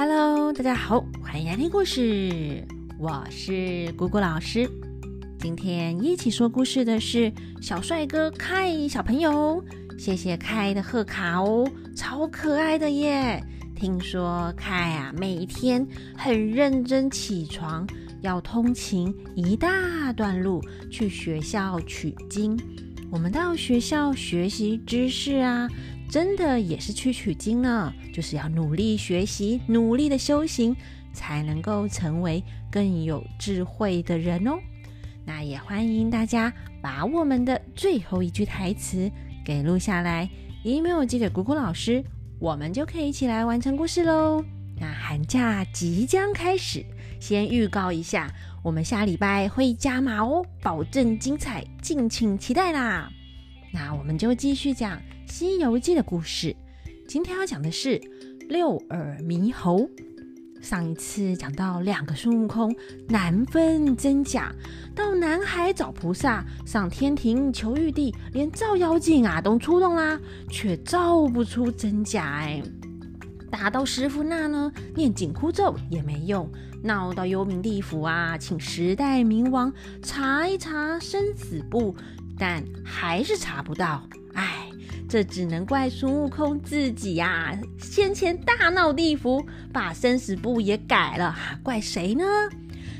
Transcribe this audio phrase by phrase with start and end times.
[0.00, 2.64] Hello，大家好，欢迎来听故事。
[3.00, 4.70] 我是姑姑老师。
[5.40, 9.60] 今天一起说故事的是小帅哥凯小朋友。
[9.98, 13.42] 谢谢凯的贺卡哦，超可爱的耶！
[13.74, 15.84] 听说凯啊，每天
[16.16, 17.84] 很认真起床，
[18.20, 20.62] 要通勤一大段路
[20.92, 22.56] 去学校取经。
[23.10, 25.68] 我们到学校学习知识啊。
[26.08, 30.74] 真的也是去取经呢，就是要努力学习，努力的修行，
[31.12, 34.58] 才能够成为更有智慧的人哦。
[35.26, 39.10] 那也欢迎大家把我们的最后一句台词
[39.44, 40.28] 给录下来
[40.64, 42.02] ，email 寄给姑姑老师，
[42.38, 44.42] 我们就可以一起来完成故事喽。
[44.80, 46.82] 那寒假即将开始，
[47.20, 48.32] 先预告一下，
[48.62, 53.10] 我们下礼拜会加码哦，保证精彩，敬请期待啦。
[53.70, 54.98] 那我们就继续讲。
[55.28, 56.56] 《西游记》的故事，
[57.06, 58.00] 今天要讲的是
[58.48, 59.88] 六耳猕猴。
[60.60, 62.74] 上一次讲到两个孙悟空
[63.08, 64.52] 难分真假，
[64.96, 70.18] 到南海找菩萨，上天庭求玉帝，连照妖镜啊都出动啦，
[70.50, 72.24] 却照不出真假。
[72.24, 72.60] 哎，
[73.50, 76.50] 打到师傅那呢，念紧箍咒也没用，
[76.82, 81.94] 闹到幽冥地府啊，请十代冥王查一查生死簿，
[82.36, 84.02] 但还是查不到。
[84.32, 84.67] 哎。
[85.08, 87.58] 这只能怪孙悟空自己呀！
[87.78, 89.42] 先前大闹地府，
[89.72, 92.24] 把生死簿也改了，怪谁呢？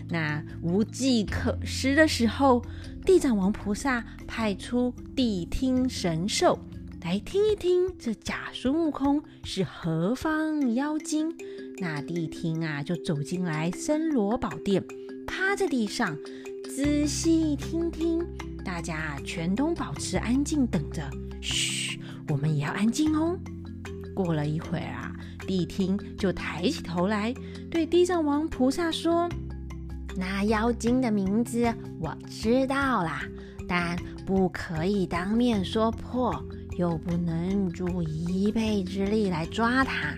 [0.08, 2.64] 那无计可施的时候，
[3.04, 6.58] 地藏王菩萨派出谛听神兽
[7.02, 11.30] 来听一听这假孙悟空是何方妖精。
[11.76, 14.82] 那谛听啊，就走进来森罗宝殿，
[15.26, 16.16] 趴在地上
[16.74, 18.26] 仔细听听。
[18.64, 21.02] 大家全都保持安静，等着。
[21.40, 21.88] 嘘。
[22.28, 23.38] 我们也要安静哦。
[24.14, 25.12] 过了一会儿啊，
[25.46, 27.32] 谛听就抬起头来，
[27.70, 29.28] 对地藏王菩萨说
[30.16, 33.22] ：“那妖精的名字我知道啦，
[33.69, 36.44] 但不可以当面说破，
[36.76, 40.14] 又不能助一臂之力来抓他。”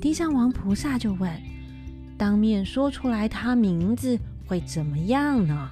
[0.00, 1.30] 地藏王菩萨就问
[2.16, 4.16] ：“当面说出来他名字
[4.46, 5.68] 会怎么样呢？”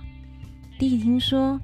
[0.76, 1.58] 谛听说：“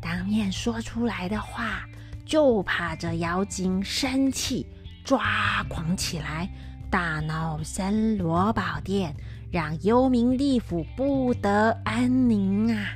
[0.00, 1.82] 当面说出来的话。”
[2.28, 4.66] 就怕这妖精生气
[5.02, 6.50] 抓狂起来，
[6.90, 9.16] 大闹森罗宝殿，
[9.50, 12.90] 让幽冥地府不得安宁啊！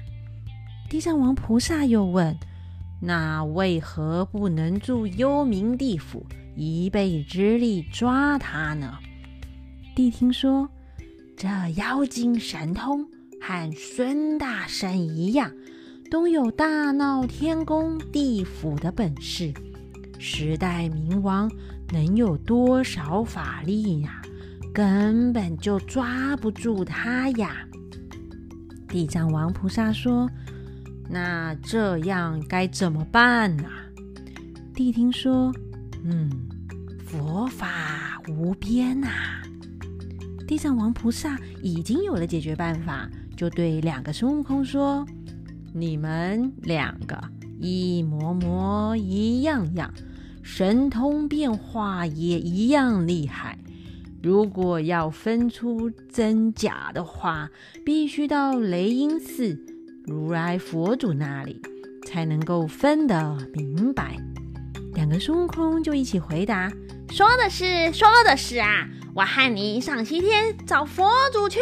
[0.90, 2.36] 地藏王菩萨又问
[3.00, 8.98] ：“那为何不能助幽冥地府一臂之力抓他呢？”
[9.96, 10.68] 谛听说
[11.38, 13.06] ：“这妖精神通
[13.40, 15.50] 和孙大圣一样。”
[16.12, 19.50] 都有大闹天宫地府的本事，
[20.18, 21.50] 十代冥王
[21.90, 24.20] 能有多少法力呀？
[24.74, 27.66] 根本就抓不住他呀！
[28.86, 30.28] 地藏王菩萨说
[31.08, 33.64] ：“那这样该怎么办呢？”
[34.76, 35.50] 谛听说
[36.04, 36.30] ：“嗯，
[37.06, 39.08] 佛法无边呐。”
[40.46, 45.06] 地藏王菩萨已经有了解决办法，就对两个孙悟空说。
[45.74, 47.18] 你们两个
[47.58, 49.92] 一模模一样样，
[50.42, 53.58] 神通变化也一样厉害。
[54.22, 57.50] 如果要分出真假的话，
[57.84, 59.58] 必须到雷音寺
[60.04, 61.60] 如来佛祖那里
[62.06, 64.16] 才能够分得明白。
[64.94, 66.70] 两个孙悟空就一起回答
[67.10, 68.86] ：“说的是，说的是啊！
[69.14, 71.58] 我和你上西天找佛祖去。”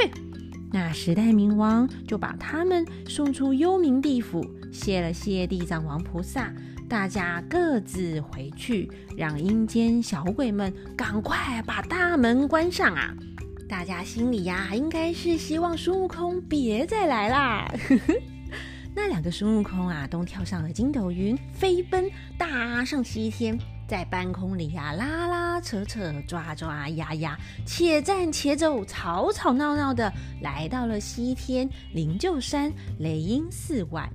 [0.72, 6.52] 那十代冥王就把他们送出幽冥地府，谢了谢地藏王菩萨，
[6.88, 13.14] 大家各自回去，让阴间小鬼们赶快把大门关上啊！
[13.68, 17.72] 大家心里呀，应该是希望孙悟空别再来啦。
[18.94, 23.58] 那两个孙悟空啊，都跳上了筋斗云，飞奔大上西天。
[23.90, 34.08] 在半空里呀，拉拉扯扯，抓抓压压，且战且走，吵吵闹闹的，来到了西天灵鹫山雷音寺外。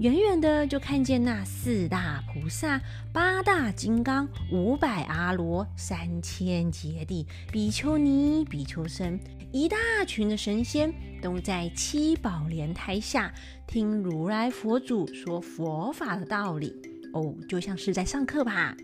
[0.00, 2.78] 远远的就看见那四大菩萨、
[3.10, 9.18] 八大金刚、五百阿罗、三千劫地、比丘尼、比丘僧，
[9.50, 10.92] 一大群的神仙
[11.22, 13.32] 都在七宝莲台下
[13.66, 16.74] 听如来佛祖说佛法的道理。
[17.14, 18.76] 哦，就像是在上课吧。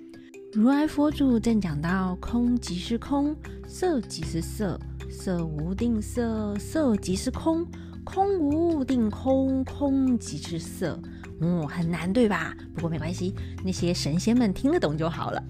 [0.54, 3.34] 如来佛祖正讲到：空即是空，
[3.66, 4.78] 色即是色，
[5.08, 7.66] 色无定色，色即是空，
[8.04, 11.00] 空无定空，空即是色。
[11.43, 12.56] 嗯，很难对吧？
[12.73, 13.35] 不过没关系，
[13.65, 15.43] 那些神仙们听得懂就好了。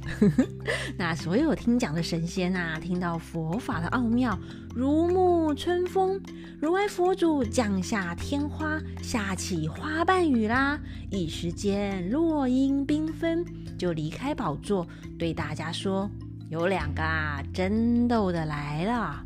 [0.97, 4.39] 那所有听讲的神仙啊，听到佛法的奥妙，
[4.75, 6.19] 如沐春风。
[6.59, 10.81] 如来佛祖降下天花，下起花瓣雨啦，
[11.11, 13.45] 一时间落英缤纷，
[13.77, 14.87] 就离开宝座，
[15.19, 16.09] 对大家说
[16.49, 19.25] ：“有两个啊，争斗的来了。”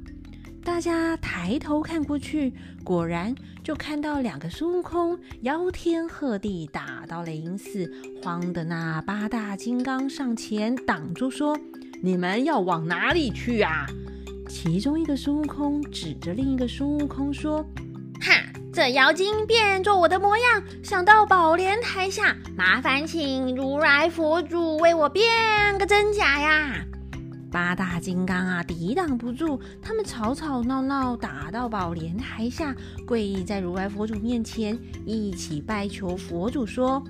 [0.67, 2.53] 大家抬头看过去，
[2.83, 3.33] 果然
[3.63, 7.89] 就看到两个孙悟空妖天鹤地打到雷音寺，
[8.21, 11.57] 慌的那八大金刚上前挡住，说
[12.03, 13.87] ：“你们要往哪里去啊？”
[14.51, 17.65] 其中一个孙悟空指着另一个孙悟空说
[18.21, 18.35] ：“哈，
[18.73, 25.25] 这妖精变作我的模样，想到宝莲台下，麻烦请如来佛祖为我变
[25.79, 26.85] 个真假呀！”
[27.51, 32.75] 八大金刚啊，抵挡不住，他们吵吵闹闹，打到宝莲台下，
[33.07, 37.03] 跪在如来佛祖面前，一起拜求佛祖说：“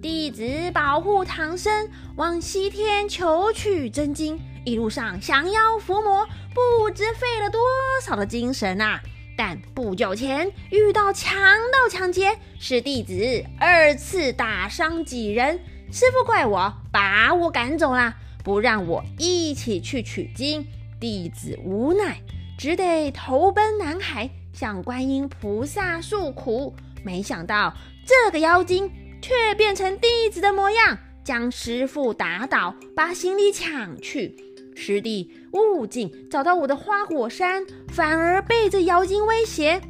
[0.00, 0.42] 弟子
[0.72, 7.60] 保护唐僧往西天求取真经，一路上降妖伏魔，不知费了多
[8.02, 9.00] 少的精神啊！
[9.36, 11.36] 但不久前遇到强
[11.72, 15.58] 盗抢劫，是弟子二次打伤几人，
[15.90, 20.66] 师傅怪我，把我赶走了。”不让我一起去取经，
[20.98, 22.18] 弟子无奈，
[22.58, 26.74] 只得投奔南海，向观音菩萨诉苦。
[27.04, 28.90] 没想到这个妖精
[29.22, 34.36] 却变成弟子的模样，将师傅打倒，把行李抢去。
[34.74, 39.80] 师弟悟净找到我的花果山，反而被这妖精威胁。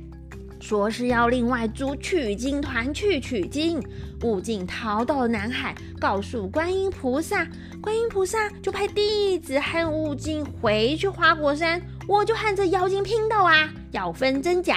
[0.61, 3.83] 说是要另外组取经团去取经，
[4.23, 7.47] 悟净逃到了南海，告诉观音菩萨，
[7.81, 14.77] 观音菩萨就派弟子和悟净回去花果山，我就和这妖精拼斗啊，要分真假。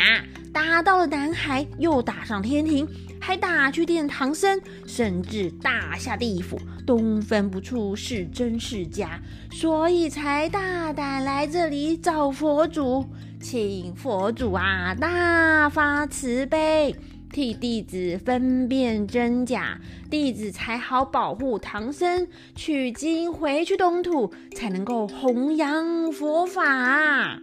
[0.54, 2.88] 打到了南海，又打上天庭，
[3.20, 9.20] 还打去见唐僧，甚至打下地府，都分不出是真是假，
[9.52, 13.04] 所以才大胆来这里找佛祖。
[13.44, 16.96] 请佛祖啊大发慈悲，
[17.30, 19.78] 替弟子分辨真假，
[20.10, 22.26] 弟子才好保护唐僧
[22.56, 27.42] 取经回去东土，才能够弘扬佛法。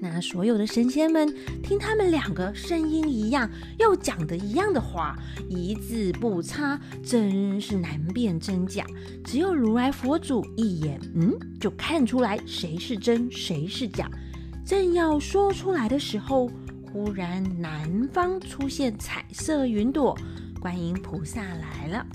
[0.00, 3.50] 那所有的神仙们听他们两个声音一样，
[3.80, 5.18] 又讲的一样的话，
[5.48, 8.86] 一字不差，真是难辨真假。
[9.24, 14.08] 只有如来佛祖一眼，嗯，就看出来谁是真，谁是假。
[14.64, 16.50] 正要说出来的时候，
[16.90, 20.16] 忽然南方出现彩色云朵，
[20.58, 22.06] 观音菩萨来了。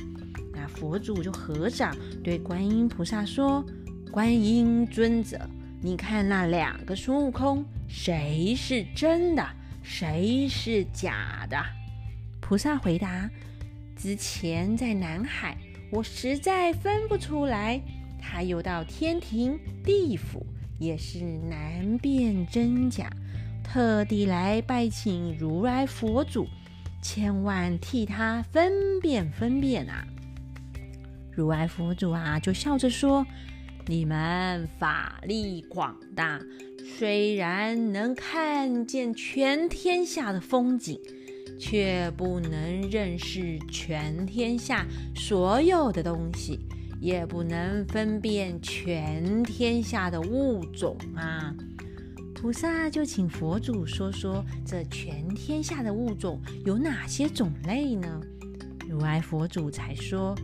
[0.52, 3.64] 那佛祖就合掌对观音菩萨说
[4.12, 5.40] ：“观音尊者，
[5.80, 9.48] 你看那两个孙悟空，谁是真的，
[9.84, 11.58] 谁是假的？”
[12.42, 13.30] 菩萨回答
[13.96, 15.56] ：“之前在南海，
[15.92, 17.80] 我实在分不出来。
[18.20, 20.44] 他又到天庭、地府。”
[20.80, 23.10] 也是难辨真假，
[23.64, 26.48] 特地来拜请如来佛祖，
[27.02, 30.04] 千万替他分辨分辨啊！
[31.32, 33.26] 如来佛祖啊，就笑着说
[33.88, 36.40] ：“你们法力广大，
[36.98, 41.00] 虽然能看见全天下的风景，
[41.60, 44.86] 却不能认识全天下
[45.16, 46.60] 所有的东西。”
[47.00, 51.56] 也不能分辨全天下的物种啊！
[52.36, 58.22] 菩萨就请佛祖说说，这全天下的物种有哪些种类呢？
[58.88, 60.36] 如来佛祖才说，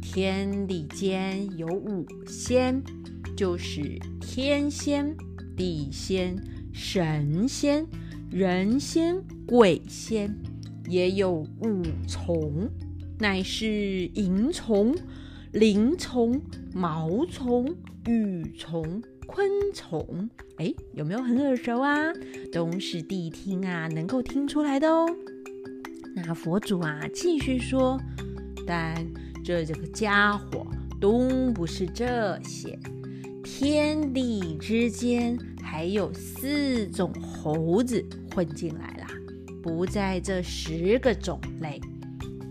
[0.00, 2.82] 天地间有五仙，
[3.36, 5.16] 就是天仙、
[5.56, 6.36] 地仙、
[6.72, 7.86] 神仙、
[8.30, 10.36] 人仙、鬼仙，
[10.88, 12.68] 也有五虫，
[13.18, 14.94] 乃是萤虫。
[15.52, 16.40] 灵虫、
[16.74, 17.74] 毛虫、
[18.06, 20.28] 羽虫、昆虫，
[20.58, 22.12] 哎，有没有很耳熟啊？
[22.52, 25.06] 都是谛听啊，能够听出来的哦。
[26.14, 27.98] 那佛祖啊，继续说，
[28.66, 28.94] 但
[29.42, 30.66] 这这个家伙
[31.00, 32.78] 都不是这些，
[33.42, 39.06] 天地之间还有四种猴子混进来了，
[39.62, 41.80] 不在这十个种类。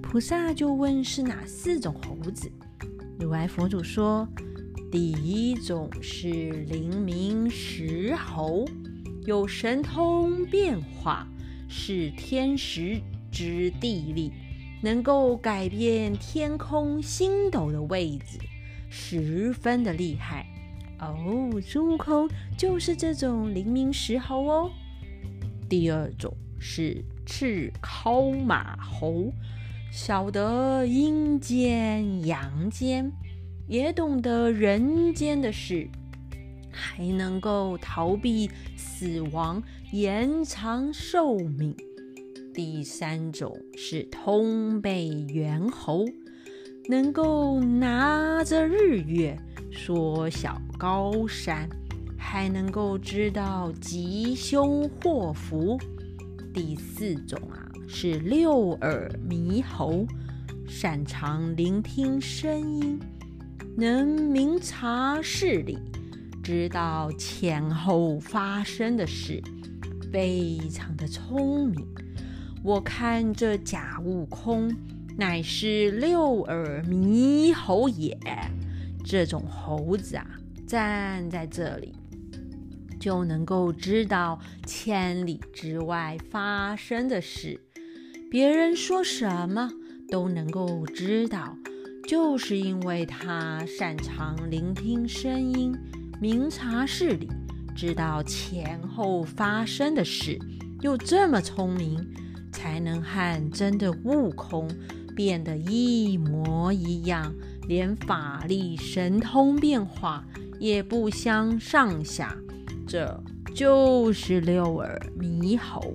[0.02, 2.50] 菩萨就问是哪四种猴子？
[3.20, 4.28] 如来佛祖说
[4.92, 8.64] ：“第一种是灵明石猴，
[9.26, 11.28] 有神通变化，
[11.68, 14.32] 是天时之地利，
[14.84, 18.38] 能够改变天空星斗的位置，
[18.88, 20.46] 十分的厉害。
[21.00, 24.72] 哦，孙悟空就是这种灵明石猴哦。
[25.68, 29.34] 第二种是赤尻马猴。”
[29.92, 33.12] 晓得阴间阳间，
[33.68, 35.90] 也懂得人间的事，
[36.72, 41.76] 还能够逃避死亡，延长寿命。
[42.54, 46.06] 第三种是通背猿猴，
[46.90, 49.38] 能够拿着日月
[49.72, 51.68] 缩小高山，
[52.18, 55.78] 还能够知道吉凶祸福。
[56.58, 57.70] 第四种啊。
[57.88, 60.08] 是六耳猕猴，
[60.68, 63.00] 擅长聆听声音，
[63.78, 65.78] 能明察事理，
[66.44, 69.40] 知道前后发生的事，
[70.12, 71.86] 非常的聪明。
[72.64, 74.76] 我看这假悟空
[75.16, 78.18] 乃是六耳猕猴也。
[79.06, 80.26] 这种猴子啊，
[80.66, 81.94] 站在这里
[83.08, 87.58] 就能够知道千里之外发生的事。
[88.30, 89.72] 别人说什么
[90.10, 91.56] 都能够知道，
[92.06, 95.74] 就是因为他擅长聆听声音，
[96.20, 97.30] 明察事理，
[97.74, 100.38] 知道前后发生的事，
[100.82, 102.06] 又这么聪明，
[102.52, 104.70] 才能和真的悟空
[105.16, 107.34] 变得一模一样，
[107.70, 110.26] 连法力神通变化
[110.60, 112.38] 也不相上下。
[112.88, 115.94] 这就是六耳猕猴。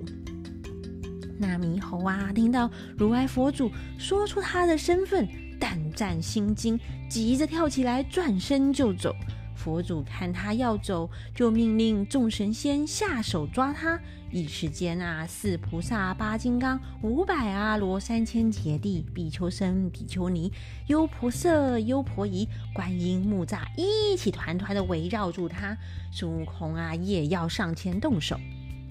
[1.39, 5.27] 那猕猴啊，听到如来佛祖说出他的身份，
[5.59, 9.13] 胆战心惊，急着跳起来，转身就走。
[9.55, 13.99] 佛祖看他要走，就命令众神仙下手抓他。
[14.31, 20.51] 一时间啊，四菩萨、八金刚、五百阿罗、三千劫地、比丘僧、比丘尼、
[20.87, 25.77] 优婆塞、优婆夷、观音、木吒，一起团团的围绕住他。
[26.11, 28.39] 孙悟空啊，也要上前动手。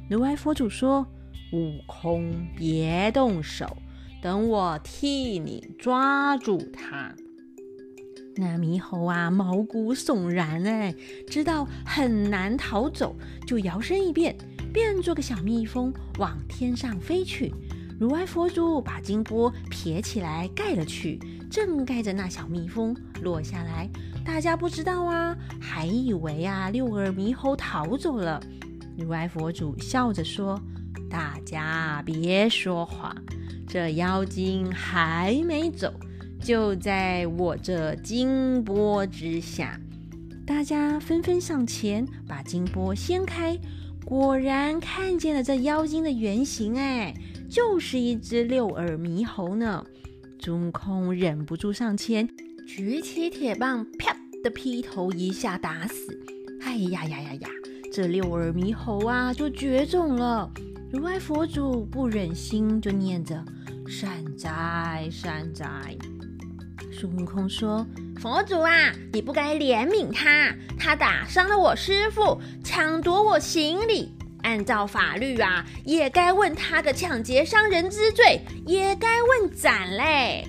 [0.09, 1.07] 如来佛祖说。
[1.55, 3.77] 悟空，别动手，
[4.23, 7.15] 等我替你抓住他。
[8.37, 10.95] 那猕猴啊，毛骨悚然哎，
[11.27, 14.37] 知道很难逃走，就摇身一变，
[14.73, 17.53] 变做个小蜜蜂，往天上飞去。
[18.01, 21.21] 如来佛祖把金钵撇起来盖了去，
[21.51, 23.89] 正盖着那小蜜蜂落下来。
[24.25, 28.43] 大家不知道啊，还以为啊六耳猕猴逃走了。
[28.97, 30.61] 如来佛祖笑着说。
[31.11, 33.15] 大家别说话，
[33.69, 35.93] 这妖精还没走，
[36.43, 39.79] 就在我这金钵之下。
[40.45, 43.57] 大家纷纷上前，把金钵掀开，
[44.05, 47.15] 果然看见了这妖精的原形，哎，
[47.49, 49.85] 就是一只六耳猕猴呢。
[50.41, 52.29] 孙悟空忍不住上前，
[52.67, 56.19] 举起铁棒，啪的劈头一下打死。
[56.63, 57.49] 哎呀呀呀呀，
[57.93, 60.51] 这六耳猕猴啊，就绝种了。
[60.93, 63.43] 如来佛祖不忍心，就念着
[63.87, 65.97] “善哉善哉”。
[67.03, 67.85] 孙悟空说
[68.23, 80.47] ：“佛祖啊，你不该怜悯他，他打伤了我师傅，抢夺我行李，按照法律啊，也该问他个抢劫伤人之罪，也该问斩嘞。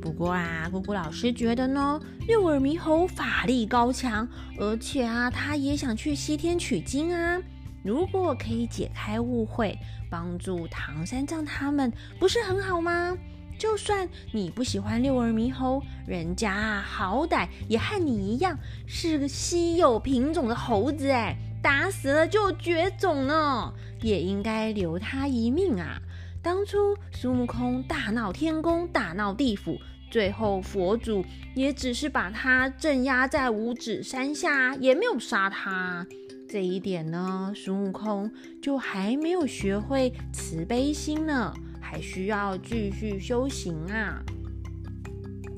[0.00, 4.28] 不过啊，姑姑老师觉得呢，六耳猕猴法力高强，
[4.60, 7.42] 而且啊，他也想去西天取经啊。”
[7.82, 9.76] 如果可以解开误会，
[10.08, 13.16] 帮助唐三藏他们，不是很好吗？
[13.58, 23.72] 就算你不喜欢六耳猕猴，人家好歹也和你一样是个稀有品种的猴子，哎，打死了就绝种呢，
[24.02, 26.00] 也应该留他一命啊！
[26.42, 29.78] 当初孙悟空大闹天宫，大闹地府，
[30.10, 36.06] 最后佛祖也只是把他镇压在五指山下，也没有杀他。
[36.48, 38.30] 这一点呢，孙悟空
[38.62, 41.52] 就还没有学会慈悲心呢，
[41.88, 44.20] 还需要继续修行啊。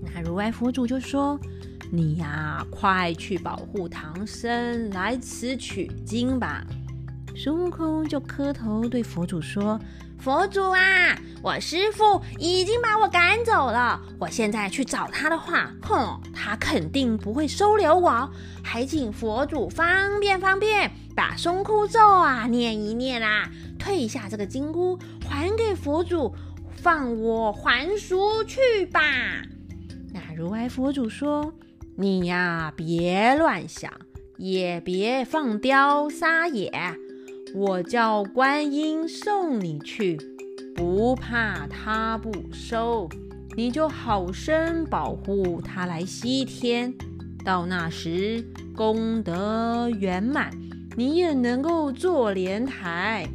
[0.03, 1.41] 那如来佛祖就说
[1.91, 6.63] ：“你呀，快去保护唐僧来此取经吧。”
[7.35, 9.81] 孙悟空就磕头对佛祖说。
[10.19, 14.01] 佛祖啊，我师傅已经把我赶走了。
[14.19, 18.29] 我现在去找他的话，哼，他肯定不会收留我。
[18.63, 23.49] 还请佛祖方便方便，把松箍咒啊念一念啦，
[23.79, 24.99] 退下这个金箍，
[25.29, 26.35] 还给佛祖，
[26.77, 29.01] 放我还俗去吧。
[30.13, 31.53] 那如来佛祖说
[31.97, 33.93] ：“你呀，别乱想，
[34.37, 36.73] 也别放雕撒野。”
[37.55, 40.19] 我叫观音送你去，
[40.75, 43.09] 不怕他不收，
[43.57, 46.93] 你就好生保护他来西天。
[47.45, 48.45] 到那时
[48.77, 50.51] 功德圆满，
[50.97, 53.27] 你也能够坐莲台。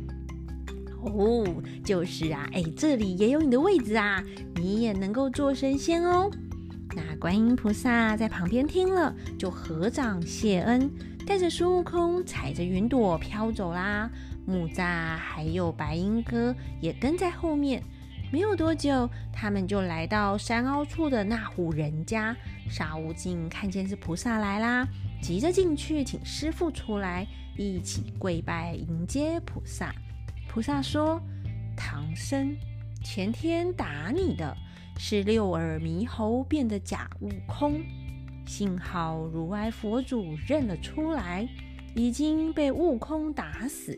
[1.03, 1.43] 哦，
[1.83, 4.23] 就是啊，哎，这里也有你的位置啊，
[4.55, 6.29] 你也能够做神仙哦。
[6.95, 10.89] 那观音菩萨在旁边听了，就合掌谢恩，
[11.25, 14.09] 带着孙悟空踩着云朵飘走啦。
[14.45, 17.81] 木吒还有白鹰哥也跟在后面。
[18.31, 22.35] 没有多久，他们就来到山凹处的那户人家。
[22.67, 24.87] 沙悟净看见是菩萨来啦，
[25.21, 29.93] 急着进去请师傅出来，一起跪拜迎接菩萨。
[30.49, 31.21] 菩萨说
[31.77, 32.55] ：“唐僧，
[33.03, 34.57] 前天打你的
[34.97, 37.81] 是六耳猕猴变的假悟空，
[38.45, 41.47] 幸好如来佛祖认了出来，
[41.95, 43.97] 已经被悟空打死。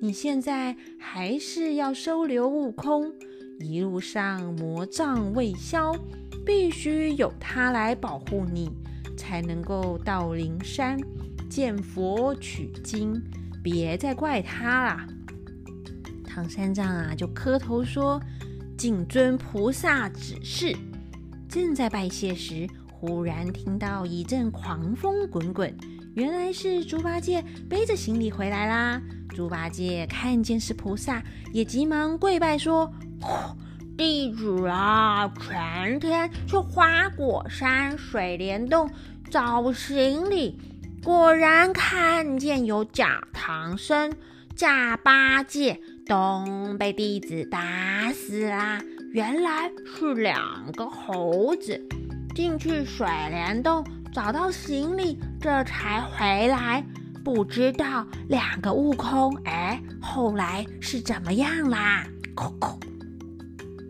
[0.00, 3.12] 你现在还是要收留悟空。”
[3.60, 5.94] 一路上魔障未消，
[6.44, 8.70] 必须有他来保护你，
[9.16, 10.98] 才能够到灵山
[11.48, 13.22] 见佛取经。
[13.62, 15.06] 别再怪他啦！
[16.24, 18.20] 唐三藏啊，就磕头说
[18.76, 20.76] ：“谨遵菩萨指示。”
[21.48, 22.66] 正在拜谢时，
[23.02, 25.76] 忽然听到一阵狂风滚滚，
[26.14, 29.02] 原来是猪八戒背着行李回来啦。
[29.30, 31.20] 猪八戒看见是菩萨，
[31.52, 32.94] 也急忙跪拜说。
[33.98, 38.88] 弟子啊，前天去花果山水帘洞
[39.28, 40.56] 找行李，
[41.02, 44.12] 果然看见有假唐僧、
[44.54, 46.44] 假八戒都
[46.78, 48.80] 被弟子打死啦。
[49.12, 51.84] 原来是两个猴子
[52.34, 56.84] 进去水帘洞找到行李，这才回来。
[57.24, 62.04] 不知道两个悟空，哎，后来是怎么样啦？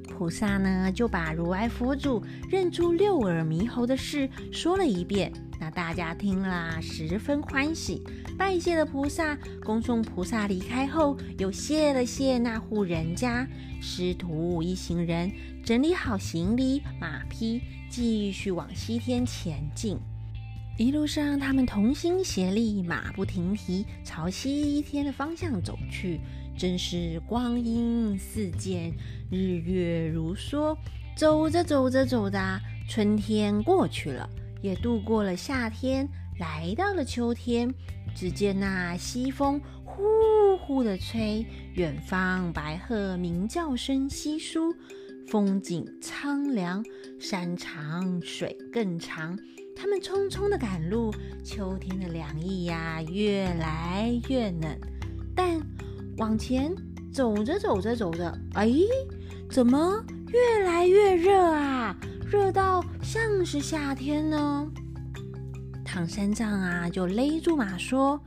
[0.09, 5.33] 菩萨呢，就把如来佛祖认出六耳猕猴的事说了一遍。
[5.63, 8.03] 那大家听了十分欢喜，
[8.37, 9.39] 拜谢了菩萨。
[9.65, 13.47] 恭送菩萨离开后，又谢了谢那户人家。
[13.81, 15.31] 师徒一行人
[15.65, 19.97] 整理好行李马匹，继续往西天前进。
[20.77, 26.19] 一路上，他们同心协力，马不停蹄，朝西天的方向走去。
[26.59, 28.93] 真是光阴似箭，
[29.31, 30.77] 日月如梭。
[31.15, 34.29] 走着走着走着，春天过去了，
[34.63, 37.73] 也度过了夏天，来到了秋天。
[38.15, 41.45] 只见那西风呼呼的吹，
[41.75, 44.75] 远方白鹤鸣叫声稀疏，
[45.27, 46.85] 风景苍凉，
[47.19, 49.39] 山长水更长。
[49.75, 51.13] 他们匆匆的赶路，
[51.45, 54.79] 秋天的凉意呀，越来越冷，
[55.35, 55.61] 但。
[56.19, 56.71] 往前
[57.11, 58.71] 走着走着走着，哎，
[59.51, 61.99] 怎么越来越热啊？
[62.33, 64.67] 热到像是夏天呢。
[65.85, 68.19] 唐三藏啊，就勒住马说：“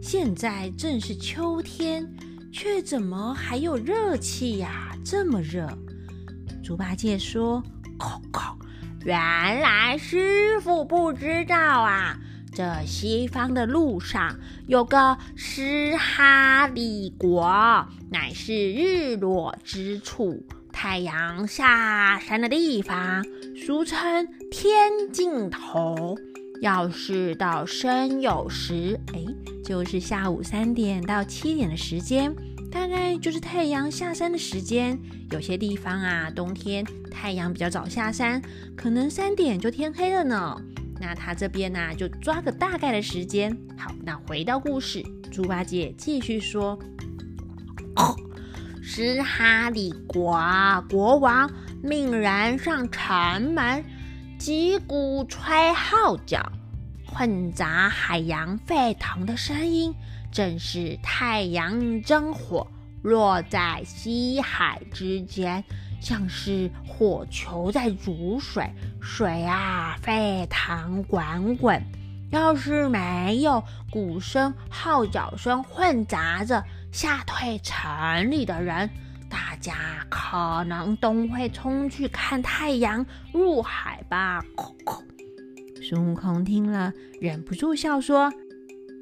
[0.00, 2.10] 现在正是秋天，
[2.50, 4.96] 却怎么还有热气呀？
[5.04, 5.68] 这么热。”
[6.64, 7.62] 猪八戒说
[8.00, 8.56] ：“靠靠，
[9.04, 9.14] 原
[9.60, 12.18] 来师傅不知道啊。”
[12.56, 14.34] 这西方的路上
[14.66, 23.24] 有个斯哈里国，乃是日落之处，太阳下山的地方，
[23.64, 26.16] 俗称天尽头。
[26.60, 29.24] 要是到申酉时，哎，
[29.64, 32.34] 就是下午三点到七点的时间，
[32.72, 34.98] 大概就是太阳下山的时间。
[35.30, 38.42] 有些地方啊，冬天太阳比较早下山，
[38.76, 40.60] 可能三点就天黑了呢。
[41.00, 43.56] 那他这边呢，就抓个大概的时间。
[43.76, 46.76] 好，那回到故事，猪八戒继续说
[48.84, 50.36] ：“斯哈里国
[50.90, 51.48] 国王
[51.84, 53.84] 命人上城门，
[54.40, 56.50] 击鼓吹号角，
[57.06, 59.94] 混杂海洋沸腾的声音，
[60.32, 62.66] 正是太阳真火
[63.02, 65.62] 落在西海之间。”
[66.02, 68.68] 像是火球在煮水，
[69.00, 71.80] 水啊沸腾滚滚。
[72.32, 78.88] 要是没有鼓声、号角声混杂着吓退城里的人，
[79.30, 79.74] 大家
[80.10, 84.44] 可能都会冲去看太阳入海吧。
[85.82, 88.30] 孙悟空听了，忍不住笑说：“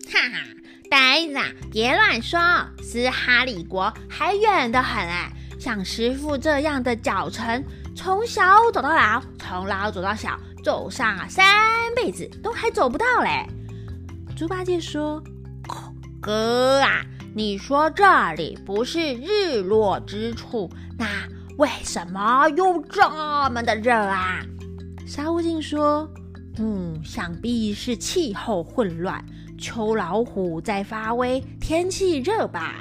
[0.08, 0.46] 哈哈，
[0.88, 1.34] 呆子，
[1.70, 2.40] 别乱说，
[2.80, 7.62] 斯哈里国还远得很哎。”像师傅这样的脚程，
[7.94, 11.44] 从小走到老，从老走到小，走上三
[11.94, 13.44] 辈子都还走不到嘞。
[14.34, 15.22] 猪八戒说
[16.18, 21.06] ：“哥啊，你说这里不是日落之处，那
[21.58, 23.08] 为什么又这
[23.50, 24.40] 么的热啊？”
[25.06, 26.10] 沙悟净说
[26.58, 29.24] ：“嗯，想必是气候混乱，
[29.58, 32.76] 秋老虎在发威，天气热吧。”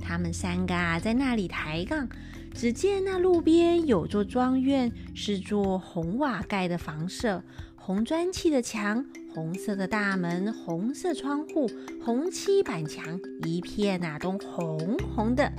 [0.00, 2.08] 他们三个啊，在那里抬杠。
[2.54, 7.42] 只见那路边有座庄园，是座红瓦盖的房舍，
[7.76, 9.02] 红砖砌的墙，
[9.34, 11.66] 红色的大门，红色窗户，
[12.04, 15.50] 红漆板墙，一片啊都红红的。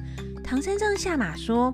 [0.43, 1.71] 唐三藏下马说：“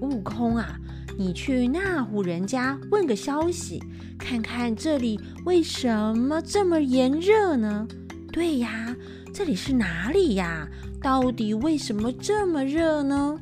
[0.00, 0.76] 悟空啊，
[1.18, 3.82] 你去那户人家问个消息，
[4.18, 7.86] 看看这里为什么这么炎热呢？”
[8.32, 8.96] 对呀，
[9.34, 10.66] 这里是哪里呀？
[11.02, 13.38] 到底为什么这么热呢？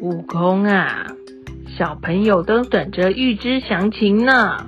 [0.00, 1.04] 悟空啊，
[1.76, 4.64] 小朋友都等着预知详情呢。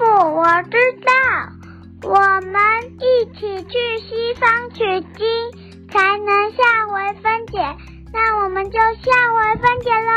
[0.00, 1.12] 我知道，
[2.08, 2.60] 我们
[2.98, 4.78] 一起去西方取
[5.16, 5.26] 经，
[5.90, 7.58] 才能下回分解。
[8.12, 8.84] 那我们就下
[9.34, 10.10] 回分解喽。